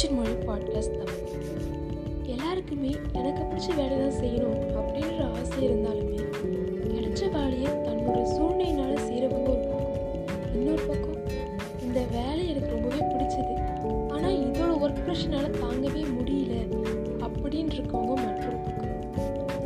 வணக்கம் 0.00 0.18
மொழி 0.18 0.34
பாட்காஸ்ட் 0.46 0.94
தமிழ் 0.98 1.24
எல்லாருக்குமே 2.24 2.90
எனக்கு 3.12 3.42
பிடிச்ச 3.42 3.66
வேலை 3.74 3.96
தான் 3.98 4.14
செய்யணும் 4.20 4.60
அப்படின்ற 4.74 5.18
ஆசை 5.30 5.58
இருந்தாலுமே 5.66 6.20
கிடைச்ச 6.84 7.20
வேலையை 7.30 7.72
தன்னோட 7.86 8.20
சூழ்நிலையினால 8.30 8.94
செய்கிறவங்க 9.02 9.50
ஒரு 9.50 9.66
பக்கம் 9.66 10.06
இன்னொரு 10.54 10.84
பக்கம் 10.86 11.18
இந்த 11.82 12.00
வேலை 12.12 12.48
எனக்கு 12.48 12.70
ரொம்பவே 12.70 13.00
பிடிச்சது. 13.10 13.54
ஆனால் 14.08 14.38
இதோட 14.38 14.70
ஒர்க் 14.82 15.02
ப்ரெஷனால் 15.04 15.58
தாங்கவே 15.60 16.04
முடியல 16.14 16.54
அப்படின்னு 17.20 17.76
இருக்கவங்க 17.78 18.16
மற்றொரு 18.24 18.58
பக்கம். 18.58 18.96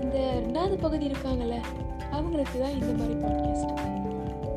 இந்த 0.02 0.16
ரெண்டாவது 0.40 0.78
பகுதி 0.80 1.06
இருக்காங்கல்ல 1.06 1.58
அவங்களுக்கு 2.10 2.58
தான் 2.60 2.76
இந்த 2.80 2.92
மாதிரி 2.92 3.18
பாட்காஸ்ட் 3.20 3.72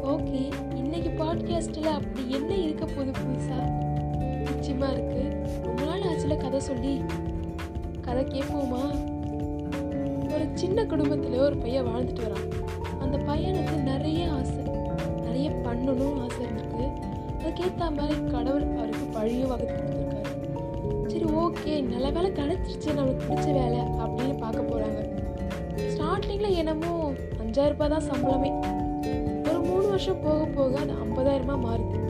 ஓகே 0.07 0.41
இன்னைக்கு 0.75 1.13
பாட்காஸ்ட்டில் 1.23 1.93
அப்படி 1.93 2.25
என்ன 2.31 2.51
இருக்க 2.55 2.85
போகுது 2.85 3.13
புதுசாக 3.19 3.67
நிச்சயமாக 4.47 4.93
இருக்குது 4.93 5.16
கதை 6.57 6.69
சொல்லி 6.75 6.93
கதை 8.05 8.21
கேட்போமா? 8.25 8.79
ஒரு 10.33 10.45
சின்ன 10.53 10.85
குடும்பத்தில் 10.91 11.35
ஒரு 11.39 11.57
பையன் 11.57 11.87
வாழ்ந்துட்டு 11.87 12.23
வரான். 12.25 12.47
அந்த 13.03 13.17
பையனுக்கு 13.27 13.75
நிறைய 13.81 14.21
ஆசை. 14.37 14.63
நிறைய 15.25 15.49
பண்ணணும் 15.65 16.15
ஆசை 16.23 16.39
இருந்திருக்கு. 16.45 16.85
அதுக்கேற்ற 17.41 17.89
மாதிரி 17.97 18.17
கடவுள் 18.31 18.65
அவருக்கு 18.77 19.05
பழியும் 19.17 19.51
வகுத்து 19.51 19.75
கொடுத்துருக்காரு. 19.75 20.31
சரி 21.11 21.27
ஓகே 21.43 21.75
நல்ல 21.91 22.09
வேலை 22.17 22.31
கிடைச்சிருச்சு. 22.39 22.97
நம்மளுக்கு 22.97 23.27
பிடிச்ச 23.29 23.53
வேலை 23.59 23.83
அப்படின்னு 24.05 24.39
பார்க்க 24.39 24.69
போகிறாங்க 24.71 25.03
ஸ்டார்டிங்கில் 25.93 26.57
என்னமோ 26.63 27.13
அஞ்சாயிரம் 27.43 27.75
ரூபாய் 27.75 27.93
தான் 27.95 28.09
சம்பளமே. 28.09 28.51
ஒரு 29.49 29.59
மூணு 29.69 29.87
வருஷம் 29.87 30.23
போக 30.27 30.43
போக 30.57 30.79
அது 30.79 30.95
ஐம்பதாயிரமா 31.05 31.57
மாறுது. 31.67 32.05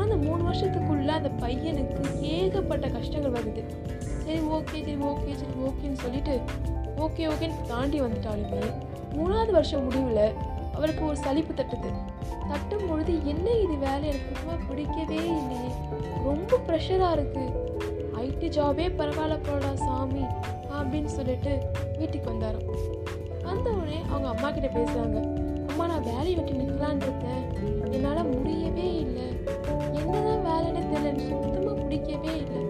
ஆனால் 0.00 0.12
அந்த 0.12 0.28
மூணு 0.28 0.42
வருஷத்துக்குள்ளே 0.48 1.12
அந்த 1.18 1.30
பையனுக்கு 1.42 2.02
ஏகப்பட்ட 2.34 2.86
கஷ்டங்கள் 2.94 3.34
வருது. 3.36 3.62
சரி 4.24 4.38
ஓகே 4.56 4.78
சரி 4.86 4.94
ஓகே 5.10 5.32
சரி 5.40 5.54
ஓகேன்னு 5.68 5.98
சொல்லிட்டு 6.04 6.34
ஓகே 7.04 7.24
ஓகேன்னு 7.32 7.66
தாண்டி 7.72 7.98
வந்துட்டாலுமே 8.04 8.62
மூணாவது 9.16 9.52
வருஷம் 9.58 9.84
முடிவில் 9.84 10.24
அவருக்கு 10.76 11.02
ஒரு 11.08 11.16
சலிப்பு 11.24 11.52
தட்டுது. 11.52 11.90
தட்டும் 12.50 12.86
பொழுது 12.88 13.12
என்ன 13.32 13.46
இது 13.64 13.74
வேலை? 13.86 14.04
எனக்கு 14.10 14.36
ரொம்ப 14.38 14.56
பிடிக்கவே 14.68 15.20
இல்லையே. 15.40 15.70
ரொம்ப 16.28 16.60
ப்ரெஷராக 16.68 17.16
இருக்குது 17.16 17.48
ஐடி 18.24 18.48
ஜாபே 18.56 18.86
பரவாயில்ல 19.00 19.38
போடா 19.48 19.72
சாமி 19.84 20.24
அப்படின்னு 20.78 21.12
சொல்லிட்டு 21.18 21.52
வீட்டுக்கு 21.98 22.26
வந்தாரோ 22.32 22.60
வந்த 23.48 23.66
உடனே 23.76 24.00
அவங்க 24.10 24.28
அம்மா 24.34 24.50
கிட்ட 24.50 24.70
பேசுகிறாங்க 24.78 25.18
அம்மா 25.70 25.86
நான் 25.92 26.06
வேலையை 26.10 26.34
விட்டு 26.38 26.60
நிற்கலான் 26.62 27.04
இருக்கேன் 27.06 27.44
என்னால் 27.94 28.30
முடியவே 28.34 28.88
இல்லை. 29.04 29.28
இதில் 30.90 31.08
எனக்கு 31.10 31.40
சுத்தமாக 31.42 31.74
பிடிக்கவே 31.80 32.32
இல்லை. 32.42 32.60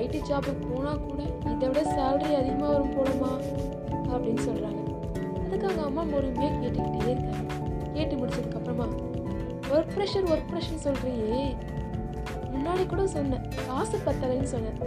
ஐடி 0.00 0.18
ஜாபுக்கு 0.28 0.64
போனால் 0.72 1.00
கூட 1.06 1.22
இதை 1.52 1.68
விட 1.68 1.80
சேலரி 1.96 2.34
அதிகமாக 2.40 2.72
வரும் 2.72 2.94
போலமா 2.96 3.30
அப்படின்னு 4.14 4.42
சொல்கிறாங்க 4.48 4.80
அதுக்கு 5.44 5.66
அவங்க 5.66 5.82
அம்மா 5.88 6.02
பொறுமையாக 6.12 6.56
கேட்டுக்கிட்டே 6.62 7.10
இருக்காங்க. 7.10 7.54
கேட்டு 7.96 8.14
முடிச்சதுக்கப்புறமா 8.20 8.86
ஒர்க் 9.74 9.92
ப்ரெஷர் 9.96 10.28
ஒர்க் 10.32 10.48
ப்ரெஷர் 10.52 10.84
சொல்கிறியே 10.86 11.42
முன்னாடி 12.54 12.86
கூட 12.86 13.06
சொன்னேன் 13.06 13.44
காசு 13.66 13.98
பத்தலைன்னு 14.06 14.50
சொன்னேன். 14.54 14.78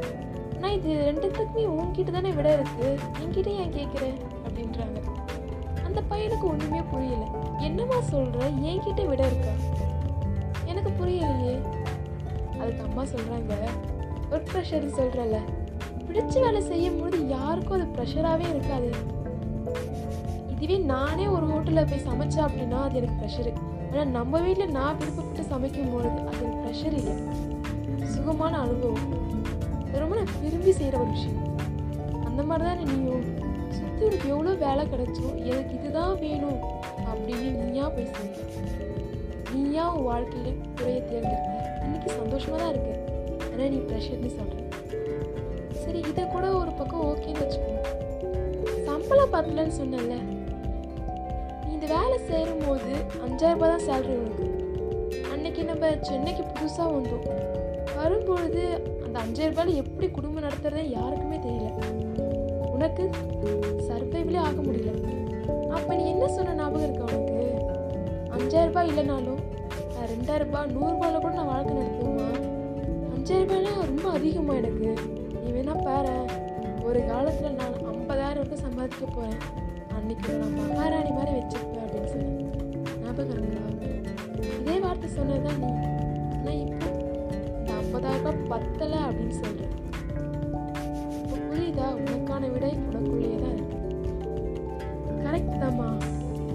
ஆனால் 0.55 0.75
இது 0.77 0.89
ரெண்டுத்துக்குமே 1.07 1.63
உன்கிட்ட 1.77 2.11
தானே 2.11 2.31
விட 2.31 2.53
இருக்கு. 2.53 2.87
என்கிட்ட 3.21 3.49
ஏன் 3.63 3.75
கேட்குறேன் 3.77 4.17
அப்படின்றாங்க. 4.45 4.99
அந்த 5.85 6.01
பையனுக்கு 6.11 6.43
ஒன்றுமே 6.43 6.81
புரியல. 6.91 7.25
என்னம்மா 7.59 7.99
சொல்கிற 8.01 8.45
என்கிட்ட 8.69 9.05
விட 9.07 9.21
இருக்கா? 9.25 9.53
எனக்கு 10.65 10.91
புரியலையே. 10.99 11.55
அதுக்கு 12.59 12.83
அம்மா 12.87 13.03
சொல்கிறாங்க 13.13 13.53
ஒர்க் 14.31 14.51
ப்ரெஷர் 14.53 14.87
சொல்கிறல்ல 14.99 15.37
பிடிச்ச 16.07 16.35
வேலை 16.45 16.61
செய்யும்பொழுது 16.61 17.17
யாருக்கும் 17.27 17.75
அது 17.77 17.87
ப்ரெஷராகவே 17.95 18.47
இருக்காது. 18.53 18.89
இதுவே 20.53 20.77
நானே 20.93 21.25
ஒரு 21.27 21.45
ஹோட்டலில் 21.51 21.89
போய் 21.89 22.07
சமைச்சேன் 22.09 22.45
அப்படின்னா 22.47 22.79
அது 22.85 22.97
எனக்கு 22.99 23.19
ப்ரெஷரு 23.21 23.51
ஆனால் 23.89 24.13
நம்ம 24.17 24.39
வீட்டில் 24.45 24.73
நான் 24.77 24.97
விருப்பப்பட்டு 24.99 25.43
சமைக்கும் 25.51 25.91
பொழுது 25.93 26.19
அது 26.29 26.39
எனக்கு 26.45 26.63
ப்ரெஷர் 26.65 26.95
இல்லை. 27.01 27.15
சுகமான 28.13 28.53
அனுபவம். 28.59 29.11
ரொம்ப 30.03 30.15
நான் 30.15 30.33
விரும்பி 30.43 30.71
செய்கிற 30.71 30.97
ஒரு 31.03 31.11
விஷயம். 31.17 31.43
அந்த 32.29 32.41
மாதிரி 32.43 32.65
தான் 32.69 32.81
நீயும்? 32.83 33.27
சுற்றி 33.77 34.01
உனக்கு 34.07 34.27
எவ்வளோ 34.33 34.51
வேலை 34.65 34.83
கிடைச்சோ 34.93 35.27
எனக்கு 35.51 35.73
இதுதான் 35.79 36.17
வேணும் 36.23 36.59
அப்படின்னு 37.09 37.49
நீயா 37.61 37.87
போய் 37.95 38.11
செய்ய 38.15 38.45
நீயா 39.53 39.85
உன் 39.93 40.07
வாழ்க்கையில 40.09 40.49
குறைய 40.77 40.99
தேர்ந்தெடுக்க 41.09 41.56
இன்னைக்கு 41.87 42.09
சந்தோஷமாக 42.21 42.59
தான் 42.63 42.71
இருக்கு. 42.73 42.93
ஆனால் 43.51 43.69
நீ 43.73 43.79
ப்ரெஷர்னு 43.89 44.31
சொல்கிற 44.37 44.65
சரி 45.83 45.99
இதை 46.11 46.23
கூட 46.35 46.45
ஒரு 46.61 46.71
பக்கம் 46.79 47.03
ஓகேன்னு 47.09 47.43
வச்சுக்கோங்க. 47.43 47.83
சம்பளம் 48.87 49.33
பத்தலன்னு 49.35 49.75
சொன்னல 49.81 50.15
நீ 51.65 51.71
இந்த 51.75 51.87
வேலை 51.95 52.17
சேரும்போது 52.29 52.91
அஞ்சாயிரரூபா 53.25 53.67
தான் 53.73 53.85
சேலரி 53.87 54.15
உனக்கு. 54.21 54.47
அன்னைக்கு 55.33 55.63
நம்ம 55.71 55.91
சென்னைக்கு 56.09 56.43
புதுசாக 56.53 56.89
வந்தோம். 56.95 57.25
வரும்பொழுது 57.99 58.63
அந்த 59.05 59.17
அஞ்சாயிரம் 59.25 59.79
எப்படி 59.83 60.07
குடும்பம் 60.17 60.45
நடத்துறதே 60.47 60.83
யாருக்குமே 60.97 61.37
தெரியல. 61.45 61.69
உனக்கு 62.75 63.03
சர்வைவிலே 63.87 64.39
ஆக 64.47 64.57
முடியல. 64.67 64.91
அப்போ 65.77 65.91
நீ 65.95 66.03
என்ன 66.15 66.27
சொன்ன 66.35 66.55
ஞாபகம் 66.59 66.85
இருக்கா 66.87 67.05
உனக்கு? 67.13 67.39
அஞ்சாயிரம் 68.37 68.71
ரூபாய் 68.71 68.89
இல்லைனாலும் 68.91 69.41
நான் 69.97 70.09
ரெண்டாயிரம் 70.11 70.49
ரூபாய் 70.73 70.73
கூட 71.17 71.33
நான் 71.35 71.51
வாழ்க்கை 71.51 71.73
நடத்துவேம்மா 71.77 72.27
அஞ்சாயிரம் 73.13 73.45
ரூபாய்லாம் 73.45 73.85
ரொம்ப 73.85 74.07
அதிகமாக 74.17 74.59
எனக்கு. 74.61 74.89
நீ 75.35 75.51
வேணா 75.55 75.75
பாரு. 75.87 76.15
ஒரு 76.87 76.99
காலத்தில் 77.07 77.57
நான் 77.59 77.77
ஐம்பதாயிரம் 77.91 78.41
ரூபாய் 78.41 78.63
சம்பாதிக்க 78.65 79.05
போகிறேன் 79.07 79.41
அன்னைக்கு 79.97 80.31
நான் 80.41 80.57
மகாராணி 80.59 81.11
மாதிரி 81.11 81.31
வச்சுருப்பேன் 81.37 81.85
அப்படின்னு 81.85 82.11
சொன்னேன் 82.13 82.43
ஞாபகம் 83.01 83.33
இருக்கா 83.37 83.63
இதே 84.57 84.75
வார்த்தை 84.79 85.09
சொன்னதுதான் 85.17 85.59
நீ. 85.61 85.71
ஆனால் 86.37 86.61
இப்போ 86.63 86.89
இந்த 87.57 87.73
ஐம்பதாயிரம் 87.81 88.23
ரூபாய் 88.25 88.49
பத்தலை 88.53 88.99
அப்படின்னு 89.07 89.37
சொல்கிறேன் 89.41 89.73
இப்போ 91.19 91.37
புரியுதா? 91.47 91.87
உனக்கான 92.01 92.49
விடை 92.53 92.71
உனக்குள்ளேயே 92.85 93.37
தான் 93.43 93.55
இருக்கு. 93.55 93.75
கரெக்ட் 95.23 95.59
தாம்மா. 95.63 95.89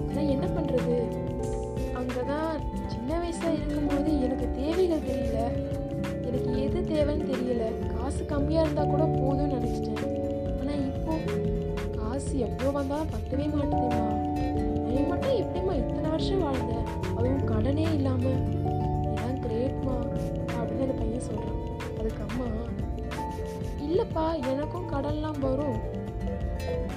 ஆனால் 0.06 0.30
என்ன 0.34 0.47
பண்ணுறது 0.56 0.97
அங்கே 2.00 2.22
தான் 2.30 2.48
சின்ன 3.04 3.16
வயசாக 3.22 3.52
இருக்கும்போது 3.52 4.10
எனக்கு 4.24 4.46
தேவைகள் 4.58 5.06
தெரியல. 5.06 5.38
எனக்கு 6.26 6.50
எது 6.64 6.80
தேவைன்னு 6.90 7.24
தெரியல. 7.30 7.64
காசு 7.94 8.20
கம்மியாக 8.32 8.64
இருந்தால் 8.64 8.92
கூட 8.92 9.04
போதும்னு 9.16 9.54
நினச்சிட்டேன். 9.54 10.04
ஆனால் 10.58 10.84
இப்போ 10.90 11.14
காசு 11.96 12.32
எவ்வளோ 12.46 12.70
வந்தாலும் 12.76 13.10
பத்தவே 13.14 13.46
மாட்டேதுமா. 13.54 14.04
நான் 14.84 15.08
மட்டும் 15.10 15.36
எப்படிம்மா 15.42 15.74
இத்தனை 15.80 16.10
வருஷம் 16.14 16.44
வாழ்ந்தேன்? 16.44 16.86
அதுவும் 17.16 17.44
கடனே 17.52 17.86
இல்லாமல் 17.98 18.41
இதான் 19.08 19.42
கிரேட்மா 19.46 19.96
அப்படின்னு 20.60 20.86
அந்த 20.86 20.96
பையன் 21.02 21.26
சொல்கிறான் 21.28 21.60
அதுக்கு 21.98 22.22
அம்மா 22.28 22.48
இல்லைப்பா 23.88 24.26
எனக்கும் 24.54 24.91
கடன்லாம் 24.94 25.44
வரும். 25.48 25.78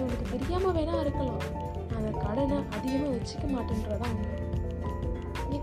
உனக்கு 0.03 0.25
தெரியாமல் 0.35 0.77
வேணா 0.79 1.03
இருக்கலாம். 1.05 1.43
நான் 1.89 1.99
அந்த 2.01 2.15
கடனை 2.25 2.59
அதிகமாக 2.77 3.13
வச்சுக்க 3.17 3.45
மாட்டேன்றதான் 3.57 4.15
உண்மை. 4.15 4.43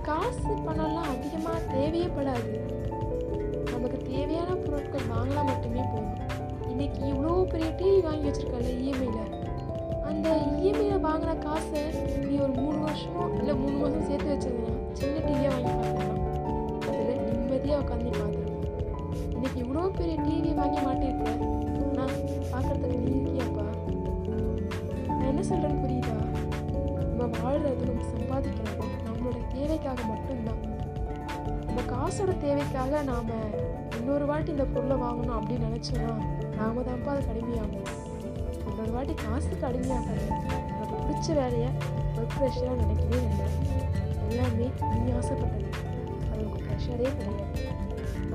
காசு 0.06 0.52
பணம்லாம் 0.66 1.10
அதிகமாக 1.12 1.58
தேவையே 1.72 2.08
படாது 2.08 2.52
நமக்கு 3.72 3.98
தேவையான 4.08 4.50
பொருட்கள் 4.62 5.10
வாங்கலாம் 5.12 5.48
மட்டுமே 5.48 5.82
போதும். 5.84 6.18
இன்னைக்கு 6.70 7.00
இவ்வளோ 7.10 7.34
பெரிய 7.52 7.68
டிவி 7.78 8.00
வாங்கி 8.00 8.26
வச்சுருக்கல 8.28 8.72
இஎம்ஐயில் 8.78 9.30
அந்த 10.10 10.28
இஎம்ஐயில் 10.58 11.04
வாங்கின 11.06 11.38
காசை 11.44 11.82
நீ 12.22 12.34
ஒரு 12.40 12.52
மூணு 12.60 12.78
வருஷமோ 12.84 13.24
இல்லை 13.38 13.54
மூணு 13.54 13.76
மாதம் 13.76 14.06
சேர்த்து 14.08 14.32
வச்சதுன்னா 14.32 14.70
சின்ன 14.92 15.16
டிவியாக 15.26 15.54
வாங்கி 15.56 15.72
பார்த்துக்கலாம் 15.72 16.20
அதில் 16.90 17.22
நிம்மதியாக 17.28 17.82
உட்காந்து 17.82 18.12
பார்த்துருக்கலாம் 18.12 18.41
காசோட 32.12 32.32
தேவைக்காக 32.38 32.98
நாம் 33.02 33.28
இன்னொரு 33.98 34.24
வாட்டி 34.26 34.50
இந்த 34.50 34.64
பொருளை 34.72 34.96
வாங்கணும் 35.02 35.36
அப்படின்னு 35.36 35.68
நினச்சோன்னா 35.68 36.08
நாம 36.56 36.82
தான்ப்பா 36.88 37.10
அது 37.12 37.22
கடுமையாகும் 37.28 37.86
இன்னொரு 38.70 38.92
வாட்டி 38.96 39.14
காசுக்கு 39.22 39.64
அடிமையாகாது 39.68 40.26
நமக்கு 40.70 40.96
பிடிச்ச 41.04 41.28
வேலையை 41.38 41.70
ஒர்க் 42.16 42.36
ப்ரெஷராக 42.36 42.74
நினைக்கவே 42.82 43.20
இல்லை 43.28 43.46
எல்லாமே 44.26 44.66
நீ 44.98 45.12
ஆசைப்பட்டது. 45.20 45.70
அது 46.32 46.42
உங்கள் 46.46 46.66
ப்ரெஷரே 46.66 47.08
கிடையாது. 47.20 47.64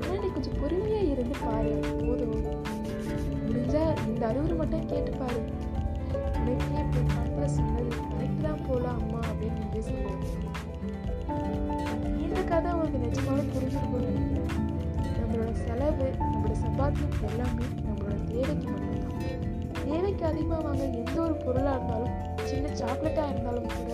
ஆனால் 0.00 0.20
நீ 0.24 0.30
கொஞ்சம் 0.38 0.58
பொறுமையாக 0.62 1.12
இருந்து 1.14 1.36
பாரு. 1.44 1.76
போதும். 2.00 2.34
முடிஞ்சால் 3.46 3.94
இந்த 4.08 4.24
அறிவுரை 4.30 4.56
மட்டும் 4.62 4.90
கேட்டு 4.94 5.14
பாரு. 5.22 5.42
உனக்கே 6.40 6.82
இப்போ 6.86 7.00
காலத்தில் 7.14 7.54
சொன்னது 7.56 7.94
கரெக்ட் 8.10 8.44
தான் 8.48 8.64
போகலாம் 8.66 9.00
அம்மா 9.02 9.22
அப்படின்னு 9.30 9.62
நீங்கள் 9.62 9.86
சொல்லுவாங்க 9.90 10.26
இந்த 12.22 12.40
கதை 12.42 12.70
உங்களுக்கு 12.72 12.98
நிஜமாவே 12.98 13.44
புரிஞ்சிருக்கும்னு 13.48 14.08
நினைக்கிறேன் 14.10 14.54
நம்மளோட 15.18 15.52
செலவு 15.62 16.06
நம்மளோட 16.20 16.54
சம்பாத்தியம் 16.64 17.16
எல்லாமே 17.22 17.66
நம்மளோட 17.82 18.16
தேவைக்கு 18.26 18.68
மட்டும்தான். 18.68 19.16
தேவைக்கு 19.84 20.24
அதிகமாக 20.24 20.62
வாங்க 20.62 20.82
எந்த 21.00 21.16
ஒரு 21.20 21.34
பொருளாக 21.36 21.76
இருந்தாலும் 21.76 22.14
சின்ன 22.44 22.72
சாக்லேட்டாக 22.72 23.30
இருந்தாலும் 23.30 23.68
கூட 23.70 23.92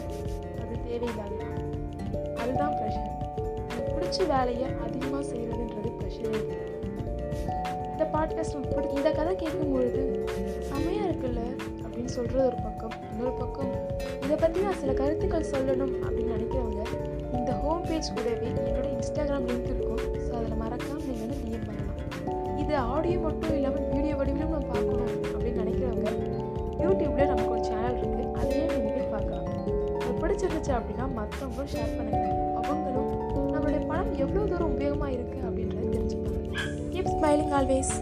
அது 0.63 0.75
தேவையில்லாத 0.85 1.33
அதுதான் 2.37 2.75
ப்ரெஷர் 2.75 3.11
எனக்கு 3.65 3.93
பிடிச்ச 3.95 4.27
வேலையை 4.27 4.69
அதிகமாக 4.85 5.23
செய்கிறதுன்றது 5.25 5.93
ப்ரெஷரே 5.99 6.41
இந்த 7.91 8.05
பாட்காஸ்ட் 8.13 8.69
பிடி 8.69 8.89
இந்த 8.95 9.11
கதை 9.11 9.35
கேட்கும் 9.37 9.73
பொழுது 9.73 10.03
செம்மையாக 10.69 11.09
இருக்குல்ல 11.09 11.43
அப்படின்னு 11.83 12.13
சொல்கிறது 12.13 12.47
ஒரு 12.47 12.59
பக்கம் 12.63 12.95
இன்னொரு 13.11 13.35
பக்கம். 13.37 13.73
இதை 14.25 14.37
பற்றி 14.37 14.61
நான் 14.61 14.81
சில 14.81 14.93
கருத்துக்கள் 14.93 15.51
சொல்லணும் 15.51 15.95
அப்படின்னு 16.03 16.35
நினைக்கிறவங்க 16.35 16.83
பேஜ் 18.05 18.17
கூடவே 18.17 18.49
என்னோட 18.61 18.87
இன்ஸ்டாகிராம் 18.95 19.45
லிங்க் 19.49 19.69
இருக்கும். 19.69 20.01
ஸோ 20.25 20.31
அதில் 20.39 20.59
மறக்காமல் 20.63 21.05
நீங்கள் 21.09 21.23
வந்து 21.25 21.37
டிஎம் 21.43 21.65
பண்ணலாம். 21.69 22.01
இது 22.63 22.75
ஆடியோ 22.95 23.19
மட்டும் 23.27 23.55
இல்லாமல் 23.59 23.87
வீடியோ 23.93 24.15
வடிவிலும் 24.19 24.53
நான் 24.55 24.69
பார்க்கணும் 24.73 25.13
அப்படின்னு 25.35 25.63
நினைக்கிறவங்க 25.63 26.11
யூடியூப்பில் 26.83 27.31
நமக்கு 27.33 27.55
ஒரு 27.57 27.65
சேனல் 27.71 27.99
இருக்குது 28.01 28.27
அதையே 28.41 28.65
நீங்கள் 28.73 28.95
போய் 28.97 29.13
பார்க்கலாம். 29.15 29.47
அது 30.03 30.13
பிடிச்சிருந்துச்சு 30.23 30.73
அப்படின்னா 30.79 31.07
மற்றவங்களும் 31.19 31.73
ஷேர் 31.75 31.97
பண்ணுங்கள் 31.99 32.35
அவங்களும் 32.61 33.11
நம்மளுடைய 33.55 33.83
பணம் 33.91 34.13
எவ்வளோ 34.25 34.45
தூரம் 34.53 34.75
உபயோகமாக 34.75 35.11
இருக்குது 35.17 35.47
அப்படின்றத 35.49 35.89
தெரிஞ்சுப்பாங்க. 35.97 36.43
Keep 36.93 37.13
smiling 37.17 37.55
always 37.61 37.95